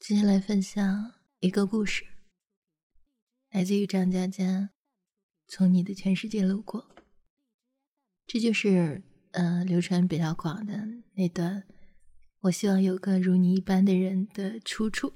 [0.00, 2.06] 接下来分享一个故事，
[3.50, 4.70] 来自于张嘉佳，
[5.46, 6.96] 从你的全世界路过。
[8.26, 9.02] 这就是
[9.32, 11.64] 呃流传比较广的那段。
[12.40, 15.12] 我希望有个如你一般的人的出处。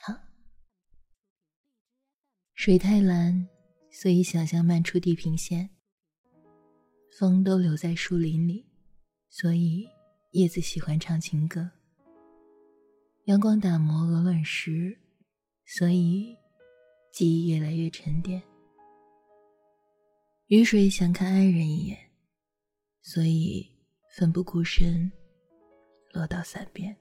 [0.00, 0.14] 好，
[2.54, 3.48] 水太蓝，
[3.90, 5.70] 所以想象漫出地平线。
[7.18, 8.70] 风都留在树林里，
[9.28, 9.88] 所以
[10.30, 11.72] 叶子喜欢唱情歌。
[13.28, 14.98] 阳光打磨鹅卵石，
[15.66, 16.34] 所以
[17.12, 18.42] 记忆越来越沉淀。
[20.46, 21.98] 雨水想看爱人一眼，
[23.02, 23.70] 所以
[24.16, 25.12] 奋不顾身
[26.14, 26.96] 落到伞边。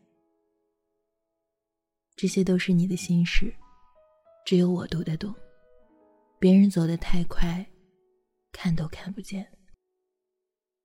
[2.17, 3.55] 这些都是你的心事，
[4.45, 5.33] 只有我读得懂。
[6.39, 7.65] 别人走得太快，
[8.51, 9.49] 看都看不见。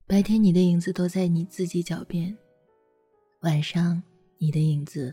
[0.06, 2.38] 白天你的影子都在你自己脚边，
[3.40, 4.00] 晚上
[4.38, 5.12] 你的影子。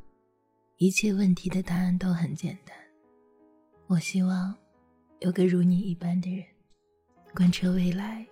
[0.81, 2.75] 一切问题的答案都很简单。
[3.85, 4.51] 我希望
[5.19, 6.43] 有个如你一般的人，
[7.35, 8.25] 贯彻未来，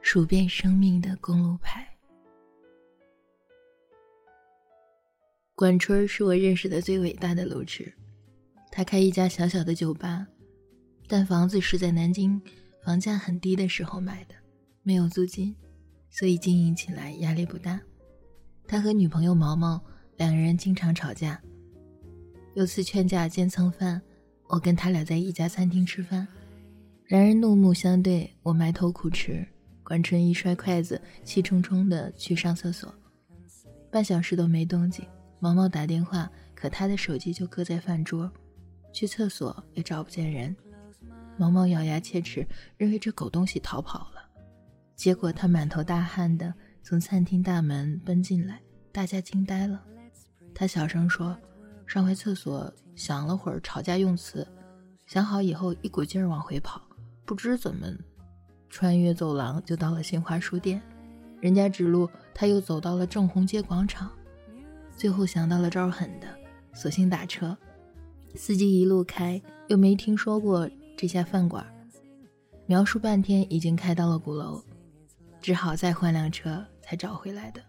[0.00, 1.86] 数遍生命的公路牌。
[5.54, 7.94] 管春是我认识的最伟大的路痴，
[8.72, 10.26] 他开一家小小的酒吧，
[11.06, 12.42] 但房子是在南京
[12.82, 14.34] 房价很低的时候买的，
[14.82, 15.54] 没有租金，
[16.10, 17.80] 所以经营起来压力不大。
[18.66, 19.80] 他和女朋友毛毛
[20.16, 21.40] 两人经常吵架。
[22.56, 24.00] 有次劝架兼蹭饭，
[24.48, 26.26] 我跟他俩在一家餐厅吃饭，
[27.08, 29.46] 两人怒目相对，我埋头苦吃。
[29.84, 32.90] 管春一摔筷子，气冲冲的去上厕所，
[33.90, 35.04] 半小时都没动静。
[35.38, 38.32] 毛毛打电话，可他的手机就搁在饭桌，
[38.90, 40.56] 去厕所也找不见人。
[41.36, 42.46] 毛毛咬牙切齿，
[42.78, 44.30] 认为这狗东西逃跑了。
[44.94, 49.84] 结果他满头大汗的从餐厅大门奔进来，大家惊呆了。
[50.54, 51.38] 他小声说。
[51.86, 54.46] 上回厕所想了会儿吵架用词，
[55.06, 56.82] 想好以后一股劲儿往回跑，
[57.24, 57.86] 不知怎么
[58.68, 60.82] 穿越走廊就到了新华书店，
[61.40, 64.10] 人家指路他又走到了正红街广场，
[64.96, 66.26] 最后想到了招狠的，
[66.74, 67.56] 索性打车，
[68.34, 71.64] 司机一路开又没听说过这家饭馆，
[72.66, 74.62] 描述半天已经开到了鼓楼，
[75.40, 77.60] 只好再换辆车才找回来的。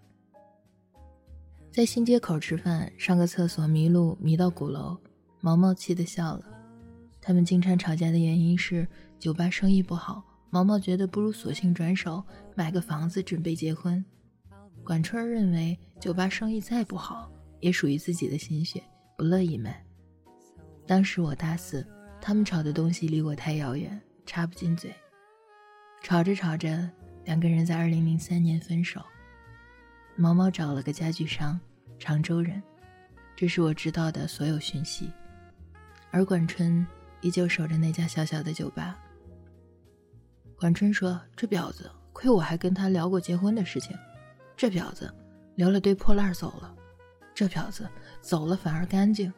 [1.78, 4.98] 在新街口吃饭，上个厕所迷路，迷到鼓楼，
[5.42, 6.44] 毛毛气得笑了。
[7.22, 8.88] 他们经常吵架的原因是
[9.20, 12.24] 酒吧生意不好，毛毛觉得不如索性转手
[12.56, 14.04] 买个房子准备结婚。
[14.84, 18.82] 管春认为酒吧生意再不好，也属于自己的心血，
[19.16, 19.86] 不乐意卖。
[20.88, 21.86] 当时我大四，
[22.20, 24.92] 他们吵的东西离我太遥远，插不进嘴。
[26.02, 26.90] 吵着吵着，
[27.24, 29.00] 两个人在二零零三年分手。
[30.18, 31.58] 毛毛找了个家具商。
[32.00, 32.62] 常州人，
[33.36, 35.12] 这是我知道的所有讯息。
[36.12, 36.86] 而管春
[37.22, 38.98] 依旧守着那家小小的酒吧。
[40.56, 43.98] 管春说：“这婊子，亏我还跟他聊过结婚的事情。
[44.56, 45.12] 这婊子
[45.56, 46.76] 留了堆破烂走了，
[47.34, 47.90] 这婊子
[48.22, 49.34] 走了反而干净，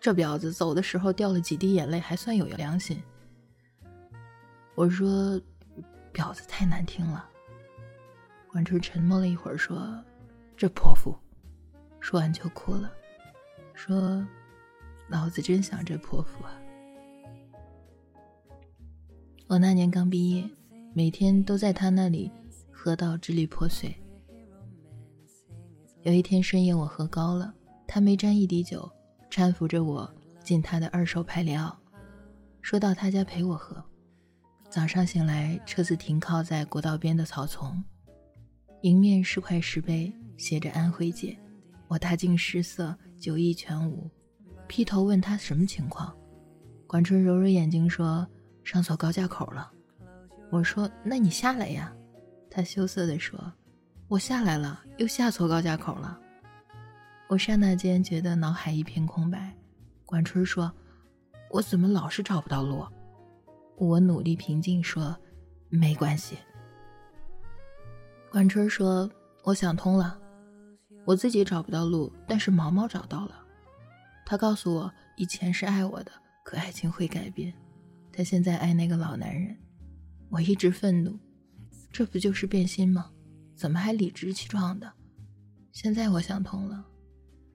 [0.00, 3.02] 这婊子走的时候掉了几滴眼泪还算有良心。”
[4.76, 5.40] 我说
[6.12, 7.26] ：“婊子太难听了。”
[8.48, 9.98] 管春沉默了一会儿说
[10.62, 11.12] ：“这泼妇。”
[11.98, 12.88] 说完就哭了，
[13.74, 14.24] 说
[15.10, 16.56] ：“老子真想这泼妇啊！”
[19.48, 20.48] 我那年刚毕业，
[20.94, 22.30] 每天都在他那里
[22.70, 23.92] 喝到支离破碎。
[26.02, 27.52] 有一天深夜我喝高了，
[27.84, 28.88] 他没沾一滴酒，
[29.28, 30.08] 搀扶着我
[30.44, 31.76] 进他的二手派里奥，
[32.60, 33.82] 说到他家陪我喝。
[34.70, 37.82] 早上醒来，车子停靠在国道边的草丛，
[38.82, 41.38] 迎面是块石碑，写着“安徽姐”。
[41.88, 44.10] 我大惊失色，酒意全无，
[44.66, 46.16] 劈头问他什么情况。
[46.86, 48.26] 管春揉揉眼睛说
[48.64, 49.70] ：“上错高架口了。”
[50.50, 51.94] 我说：“那你下来呀。”
[52.50, 53.52] 他羞涩地说
[54.08, 56.18] ：“我下来了，又下错高架口了。”
[57.28, 59.54] 我刹那间觉得脑海一片空白。
[60.04, 60.72] 管春说
[61.50, 62.86] ：“我怎么老是找不到路？”
[63.76, 65.16] 我努力平静说
[65.68, 66.38] ：“没关系。”
[68.30, 69.10] 管春说
[69.44, 70.18] ：“我想通了。”
[71.04, 73.44] 我自己找不到路，但是毛毛找到了。
[74.24, 76.12] 他告诉我，以前是爱我的，
[76.44, 77.52] 可爱情会改变。
[78.12, 79.56] 他现在爱那个老男人。
[80.30, 81.18] 我一直愤怒，
[81.92, 83.10] 这不就是变心吗？
[83.54, 84.90] 怎么还理直气壮的？
[85.72, 86.84] 现在我想通了，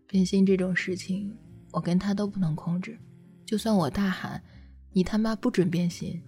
[0.08, 1.36] 变心这种事情，
[1.72, 3.00] 我跟他都不能控制。
[3.46, 4.44] 就算我大喊
[4.94, 6.22] “你他妈不准变心”，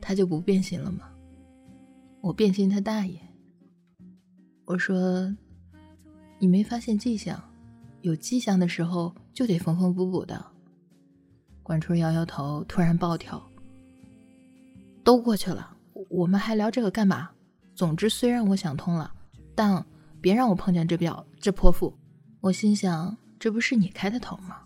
[0.00, 1.08] 他就不变心了吗？
[2.20, 3.18] 我变心他大爷！
[4.66, 5.34] 我说，
[6.44, 7.42] 你没发现迹象？
[8.02, 10.44] 有迹象的时候就得缝缝补补的。
[11.62, 13.42] 管春摇摇头，突然暴跳
[15.02, 15.74] ：“都过去了，
[16.10, 17.30] 我们还聊这个干嘛？
[17.74, 19.10] 总之，虽然我想通了，
[19.54, 19.82] 但
[20.20, 21.96] 别让我碰见这表这泼妇。”
[22.42, 24.58] 我心想：这不是你开的头吗？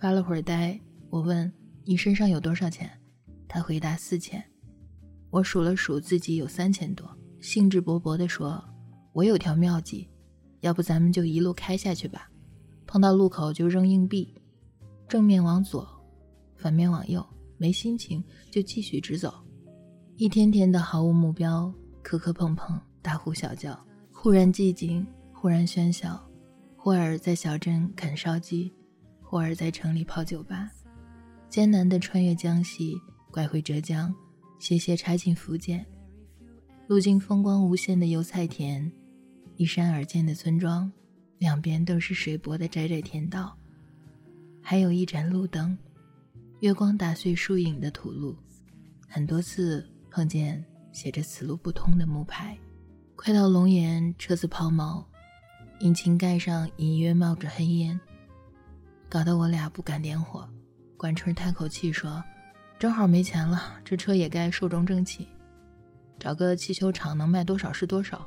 [0.00, 0.80] 发了会儿呆，
[1.10, 1.52] 我问
[1.84, 2.90] ：“你身上有多少钱？”
[3.46, 4.42] 他回答：“四千。”
[5.28, 7.06] 我数了数，自己有三千多，
[7.38, 8.64] 兴致勃勃地说
[9.12, 10.08] ：“我有条妙计，
[10.62, 12.28] 要不咱们就一路开下去吧。”
[12.84, 14.34] 碰到路口就扔硬币，
[15.08, 15.88] 正面往左，
[16.56, 17.24] 反面往右，
[17.56, 19.32] 没心情就继续直走。
[20.16, 21.72] 一天天的毫无目标，
[22.02, 23.78] 磕磕碰碰，大呼小叫，
[24.12, 26.20] 忽然寂静，忽然喧嚣，
[26.76, 28.70] 忽而在小镇啃烧鸡，
[29.22, 30.70] 忽而在城里泡酒吧，
[31.48, 32.94] 艰难的穿越江西，
[33.30, 34.14] 拐回浙江，
[34.58, 35.84] 斜斜插进福建，
[36.88, 38.92] 路经风光无限的油菜田，
[39.62, 40.90] 依山而建的村庄。
[41.38, 43.56] 两边都是水泊的窄窄田道，
[44.60, 45.78] 还有一盏路灯，
[46.60, 48.36] 月光打碎树影的土路。
[49.08, 52.58] 很多次碰见写着“此路不通”的木牌。
[53.14, 55.04] 快到龙岩，车子抛锚，
[55.78, 58.00] 引擎盖上隐约冒着黑烟，
[59.08, 60.48] 搞得我俩不敢点火。
[60.96, 62.22] 管春叹口气说
[62.80, 65.24] ：“正好没钱了，这车也该寿终正寝，
[66.18, 68.26] 找个汽修厂能卖多少是多少，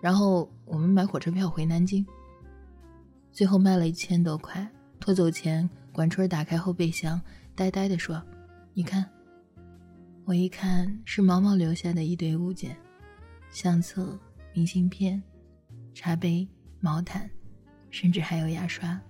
[0.00, 2.06] 然后我们买火车票回南京。”
[3.32, 4.66] 最后卖了一千多块。
[4.98, 7.20] 拖走前，管春打开后备箱，
[7.54, 8.22] 呆呆地说
[8.72, 9.04] ：“你看。”
[10.26, 12.76] 我一看，是毛毛留下的一堆物件：
[13.50, 14.16] 相册、
[14.52, 15.20] 明信片、
[15.94, 16.46] 茶杯、
[16.80, 17.28] 毛毯，
[17.90, 19.00] 甚至还有牙刷。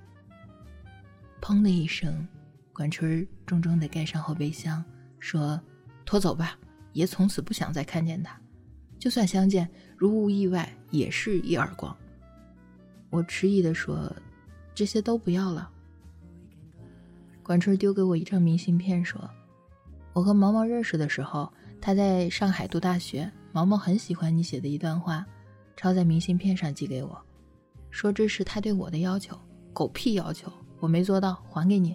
[1.42, 2.26] 砰的一声，
[2.72, 4.82] 管春儿重重地盖上后备箱，
[5.18, 5.60] 说
[6.06, 6.56] ：“拖走吧，
[6.92, 8.40] 爷从此不想再看见他。
[8.98, 9.68] 就算相见，
[10.00, 11.94] 如无意外，也是一耳光。”
[13.10, 14.10] 我迟疑地说
[14.74, 15.70] ：“这些都不要了。”
[17.44, 19.20] 管春丢给我一张明信片，说
[20.14, 21.52] ：“我和毛毛认识的时候，
[21.82, 23.30] 他在上海读大学。
[23.52, 25.26] 毛毛很喜欢你写的一段话，
[25.76, 27.20] 抄在明信片上寄给我，
[27.90, 29.38] 说这是他对我的要求。
[29.74, 31.94] 狗屁要求，我没做到，还给你。”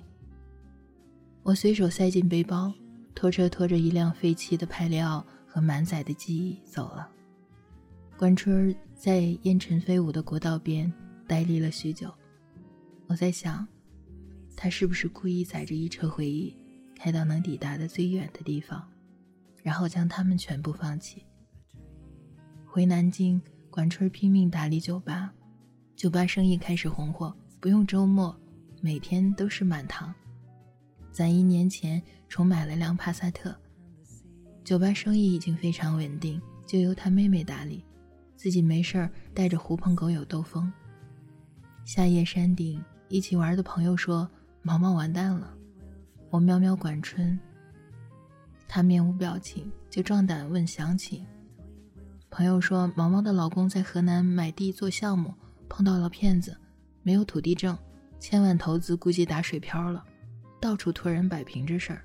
[1.41, 2.71] 我随手塞进背包，
[3.15, 7.09] 拖车拖着一辆废弃的派利奥和满载的记忆走了。
[8.17, 10.91] 管春在烟尘飞舞的国道边。
[11.27, 12.13] 呆立了许久，
[13.07, 13.67] 我在想，
[14.55, 16.55] 他是不是故意载着一车回忆，
[16.95, 18.87] 开到能抵达的最远的地方，
[19.63, 21.25] 然后将他们全部放弃。
[22.63, 23.41] 回南京，
[23.71, 25.33] 管春拼命打理酒吧，
[25.95, 28.39] 酒吧生意开始红火，不用周末，
[28.81, 30.13] 每天都是满堂。
[31.11, 33.59] 攒一年前重买了辆帕萨特，
[34.63, 37.83] 酒吧生意已经非常稳定，就由他妹妹打理，
[38.35, 40.71] 自己没事儿带着狐朋狗友兜风。
[41.83, 44.29] 夏夜山顶一起玩的朋友说
[44.61, 45.53] ：“毛毛完蛋了。”
[46.31, 47.39] 我喵喵管春，
[48.67, 51.25] 他面无表情，就壮胆问详情。
[52.29, 55.33] 朋友说：“毛毛的老公在河南买地做项目，
[55.69, 56.57] 碰到了骗子，
[57.03, 57.77] 没有土地证，
[58.19, 60.03] 千万投资估计打水漂了，
[60.59, 62.01] 到处托人摆平这事儿。”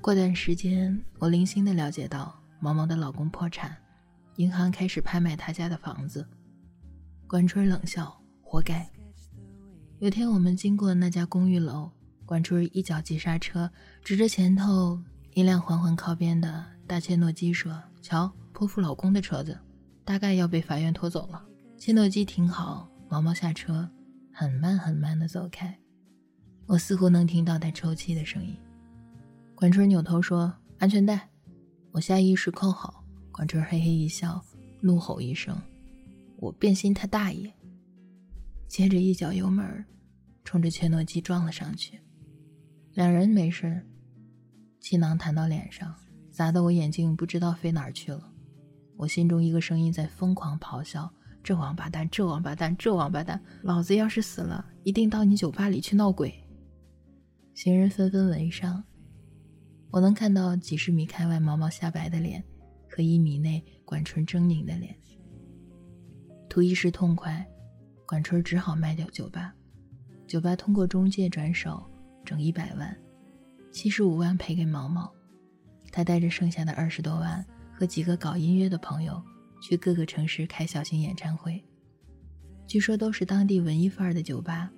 [0.00, 3.76] 过段时间，我零星的了解到毛毛的老公破产，
[4.36, 6.26] 银行开始拍卖他家的房子。
[7.26, 8.18] 管春冷笑。
[8.44, 8.86] 活该。
[9.98, 11.90] 有天我们经过那家公寓楼，
[12.26, 13.70] 管春一脚急刹车，
[14.04, 15.00] 指着前头
[15.32, 19.58] 一辆缓缓靠边的大切诺基说：“瞧，泼妇老公的车子，
[20.04, 21.42] 大概要被法院拖走了。”
[21.80, 23.88] 切诺基停好，毛毛下车，
[24.30, 25.74] 很慢很慢地走开。
[26.66, 28.54] 我似乎能听到他抽泣的声音。
[29.54, 31.26] 管春扭头说：“安全带。”
[31.90, 33.01] 我下意识扣好。
[33.32, 34.44] 管春嘿嘿一笑，
[34.80, 35.58] 怒吼一声
[36.36, 37.50] ：“我变心他大爷！”
[38.68, 39.84] 接着一脚油门，
[40.44, 41.98] 冲着切诺基撞了上去。
[42.92, 43.84] 两人没事，
[44.80, 45.94] 气囊弹到脸上，
[46.30, 48.30] 砸得我眼镜不知道飞哪儿去了。
[48.96, 51.10] 我心中一个声音在疯狂咆哮
[51.42, 53.42] ：“这王八蛋，这王八蛋，这王八蛋！
[53.62, 56.32] 老子要是死了，一定到你酒吧里去闹鬼！”
[57.54, 58.84] 行人纷纷围上，
[59.90, 62.44] 我能看到几十米开外毛毛下白的脸
[62.94, 64.94] 和一米内管春狰狞的脸。
[66.48, 67.46] 图一时痛快。
[68.04, 69.54] 管春只好卖掉酒吧。
[70.26, 71.82] 酒吧通过中介转手，
[72.26, 72.94] 挣一百万，
[73.70, 75.10] 七十五万赔给毛毛。
[75.90, 79.22] 他带着剩下的二十多万和几个搞音乐的朋友，
[79.62, 81.62] 去各个城市开小型演唱会。
[82.66, 84.70] 据说都是当地文艺范儿的酒吧，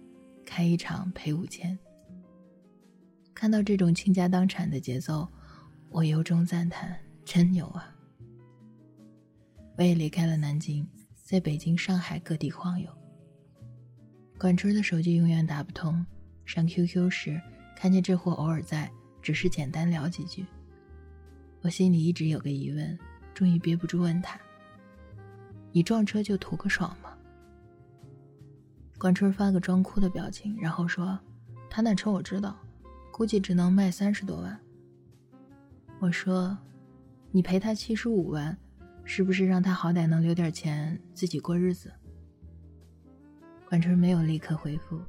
[0.46, 1.76] 开一场赔五千。
[3.34, 5.28] 看到这种倾家荡产的节奏，
[5.90, 7.93] 我由衷赞叹：真牛啊！
[9.76, 10.86] 我也离开了南京，
[11.22, 12.88] 在北京、上海各地晃悠。
[14.38, 16.04] 管春的手机永远打不通，
[16.44, 17.40] 上 QQ 时
[17.76, 18.90] 看见这货偶尔在，
[19.20, 20.46] 只是简单聊几句。
[21.60, 22.98] 我心里一直有个疑问，
[23.32, 24.38] 终于憋不住问他
[25.72, 27.10] ：“你撞车就图个爽吗？”
[28.98, 31.18] 管春发个装哭的表情，然后说
[31.68, 32.56] ：“他那车我知道，
[33.10, 34.60] 估计只能卖三十多万。”
[36.00, 36.56] 我说
[37.32, 38.56] ：“你赔他七十五万，
[39.04, 41.92] 是不是让他好歹能留点钱自己过日子？”
[43.68, 45.00] 管春没有立刻回复，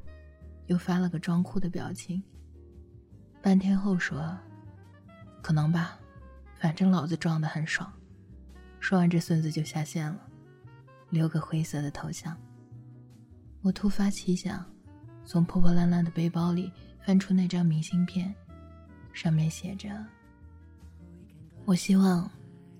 [0.68, 2.22] 又发了个装酷的表情。
[3.42, 4.38] 半天后说
[5.44, 6.00] ：“可能吧，
[6.60, 7.92] 反正老子撞得很爽。”
[8.80, 10.20] 说完，这孙子就下线了，
[11.10, 12.36] 留个灰色的头像。
[13.62, 14.66] 我突发奇想，
[15.26, 16.72] 从破破烂烂的背包里
[17.04, 18.34] 翻出那张明信片，
[19.14, 19.90] 上面写着
[21.66, 22.30] ：“我希望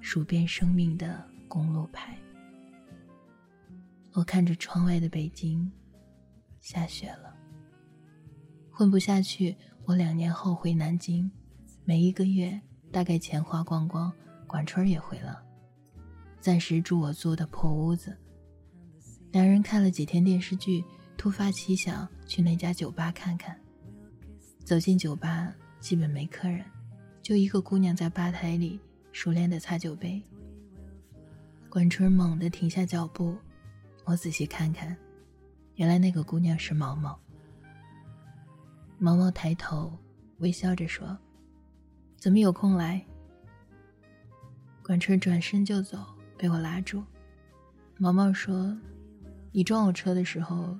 [0.00, 2.16] 数遍生命的公路牌。
[4.12, 5.70] 我看着窗外的北京。
[6.60, 7.34] 下雪了，
[8.70, 9.56] 混不下去。
[9.84, 11.30] 我两年后回南京，
[11.84, 12.60] 每一个月
[12.92, 14.12] 大概钱花光光，
[14.46, 15.42] 管春也回了，
[16.40, 18.14] 暂时住我租的破屋子。
[19.30, 20.84] 两人看了几天电视剧，
[21.16, 23.58] 突发奇想去那家酒吧看看。
[24.62, 26.62] 走进酒吧，基本没客人，
[27.22, 28.78] 就一个姑娘在吧台里
[29.20, 30.22] 熟练的擦酒杯。
[31.68, 33.36] 管春猛地停下脚步，
[34.04, 34.96] 我仔细看看。
[35.74, 37.18] 原来那个姑娘是毛毛。
[38.96, 39.92] 毛毛抬头
[40.38, 41.18] 微笑着说
[42.16, 43.04] ：“怎么有空来？”
[44.86, 45.98] 管春转身就走，
[46.36, 47.02] 被我拉住。
[47.96, 48.72] 毛毛说
[49.50, 50.78] ：“你撞我车的时候，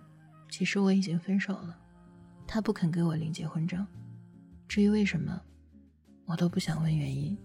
[0.48, 1.76] 其实我已经分手了，
[2.46, 3.84] 他不肯给我领结婚证。
[4.68, 5.42] 至于为什么，
[6.24, 7.36] 我都不想问原因。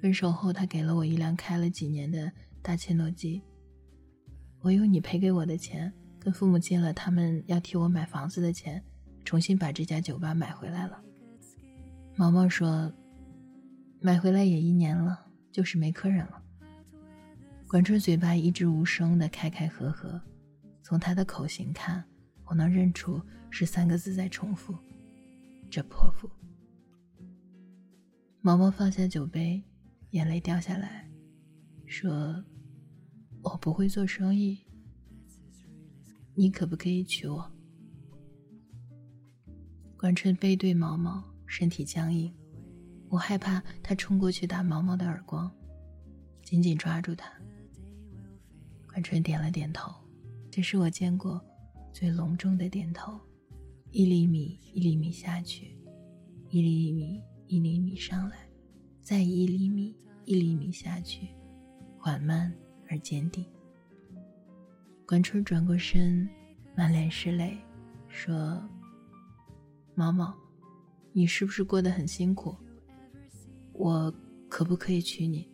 [0.00, 2.30] 分手后，他给了我一辆开了几年的
[2.62, 3.42] 大切诺基。
[4.60, 8.82] 我用你赔给我的钱。”跟父母借了他们要替我买房子的钱，
[9.24, 11.00] 重新把这家酒吧买回来了。
[12.16, 12.92] 毛毛说
[14.02, 16.42] ：“买回来也一年了，就是没客人了。”
[17.70, 20.20] 管春嘴巴一直无声的开开合合，
[20.82, 22.02] 从他的口型看，
[22.44, 24.74] 我能认出是三个字在重复
[25.70, 26.28] ：“这泼妇。”
[28.42, 29.62] 毛毛放下酒杯，
[30.10, 31.10] 眼泪掉下来，
[31.86, 32.44] 说
[33.42, 34.58] ：“我不会做生意。”
[36.34, 37.50] 你可不可以娶我？
[39.98, 42.32] 管春背对毛毛，身体僵硬，
[43.08, 45.50] 我害怕他冲过去打毛毛的耳光，
[46.42, 47.32] 紧紧抓住他。
[48.86, 49.90] 管春点了点头，
[50.50, 51.42] 这是我见过
[51.92, 53.18] 最隆重的点头。
[53.90, 55.78] 一厘米一厘米下去，
[56.50, 58.45] 一厘米一厘米上来，
[59.06, 59.94] 再一厘米
[60.24, 61.28] 一厘米下去，
[61.96, 62.52] 缓慢
[62.88, 63.46] 而坚定。
[65.06, 66.28] 管春转过身，
[66.76, 67.56] 满脸是泪，
[68.08, 68.68] 说
[69.94, 70.36] ：“毛毛，
[71.12, 72.56] 你是不是过得很辛苦？
[73.74, 74.12] 我
[74.48, 75.48] 可不可以娶你？”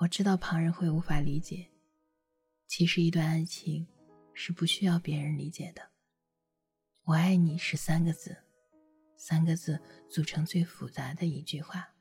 [0.00, 1.68] 我知道旁人会无法理解，
[2.66, 3.86] 其实一段爱情
[4.32, 5.82] 是不需要别人理解的。
[7.02, 8.34] 我爱你是三个字，
[9.18, 11.92] 三个字组成最复杂的一句话。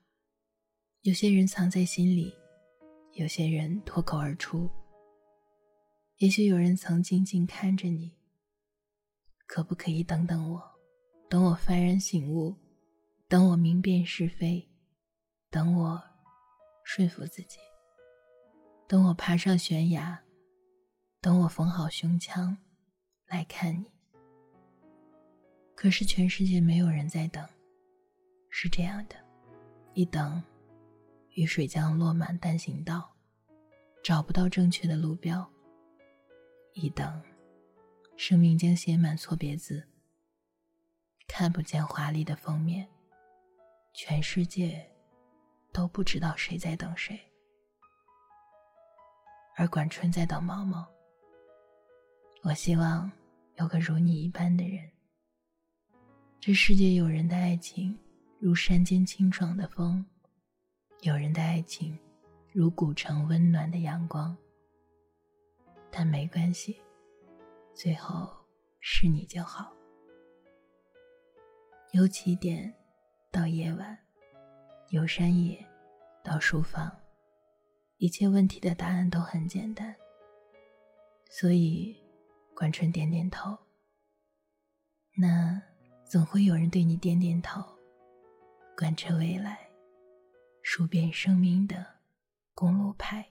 [1.01, 2.33] 有些人藏在心里，
[3.13, 4.69] 有些人脱口而出。
[6.17, 8.15] 也许有人曾静静看着你，
[9.45, 10.61] 可不可以等等我？
[11.29, 12.55] 等我幡然醒悟，
[13.27, 14.69] 等我明辨是非，
[15.49, 16.01] 等我
[16.85, 17.57] 说服自己，
[18.87, 20.23] 等我爬上悬崖，
[21.19, 22.57] 等我缝好胸腔
[23.25, 23.96] 来看你。
[25.77, 27.47] 可是全世界没有人在等，
[28.49, 29.15] 是这样的，
[29.93, 30.43] 一等，
[31.35, 33.15] 雨水将落满单行道，
[34.03, 35.47] 找不到正确的路标。
[36.73, 37.21] 一等，
[38.15, 39.87] 生命将写满错别字，
[41.27, 42.89] 看不见华丽的封面，
[43.93, 44.83] 全世界
[45.71, 47.19] 都不知道谁在等谁，
[49.55, 50.87] 而管春在等毛毛。
[52.41, 53.11] 我希望
[53.57, 54.96] 有个如你一般的人。
[56.39, 57.97] 这世界有人的爱情
[58.39, 60.05] 如山间清爽的风，
[61.01, 61.97] 有人的爱情
[62.53, 64.35] 如古城温暖的阳光。
[65.91, 66.79] 但没关系，
[67.73, 68.29] 最后
[68.79, 69.73] 是你就好。
[71.91, 72.73] 由起点
[73.29, 73.97] 到夜晚，
[74.89, 75.65] 由山野
[76.23, 76.95] 到书房，
[77.97, 79.93] 一切问题的答案都很简单。
[81.29, 81.97] 所以，
[82.55, 83.57] 关春点点头。
[85.17, 85.61] 那。
[86.09, 87.61] 总会有人对你点点头，
[88.77, 89.59] 贯彻未来，
[90.63, 91.85] 数遍生命的
[92.53, 93.29] 公路牌。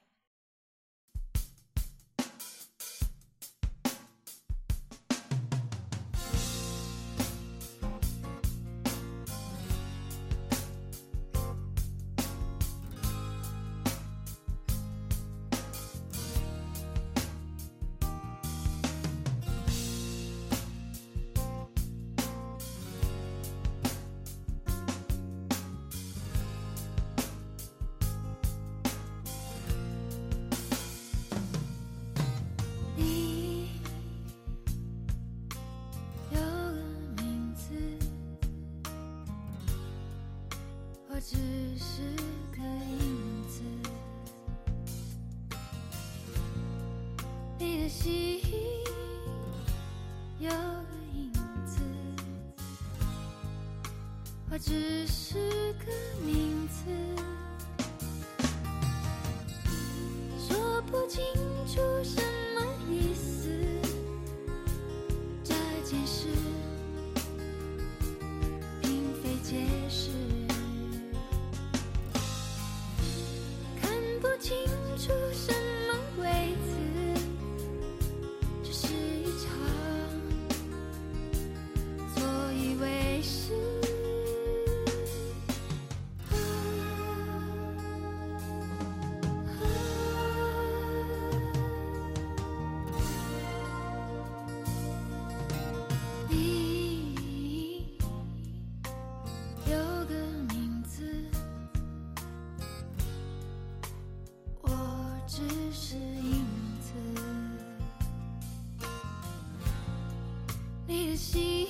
[110.99, 111.69] 你的心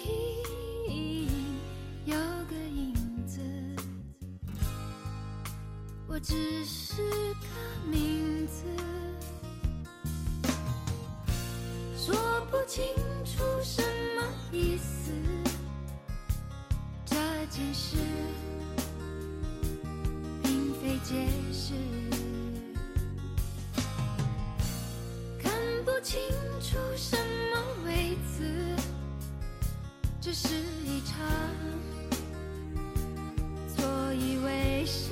[2.04, 2.14] 有
[2.48, 2.94] 个影
[3.26, 3.40] 子，
[6.06, 7.25] 我只是
[30.84, 31.26] 一场
[33.74, 33.84] 错
[34.14, 35.10] 以为是，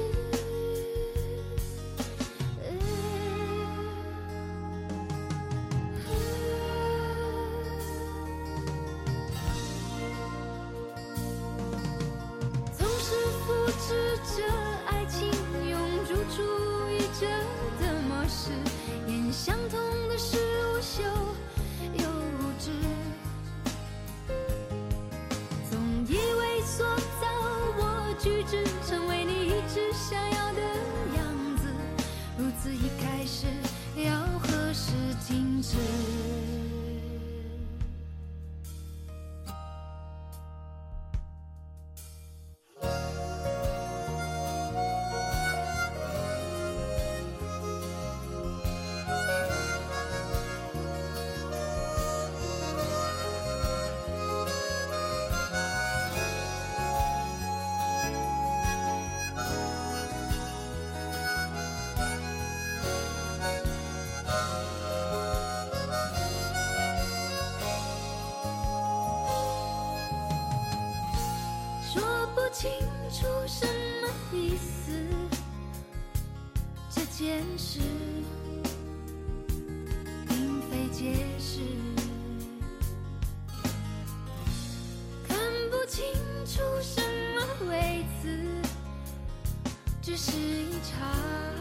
[35.64, 36.13] 清
[73.24, 73.66] 出什
[74.02, 74.92] 么意思？
[76.90, 77.80] 这件事
[80.28, 81.60] 并非解释，
[85.26, 85.38] 看
[85.70, 86.04] 不清
[86.44, 87.00] 楚什
[87.34, 88.46] 么位置，
[90.02, 91.53] 只是一场。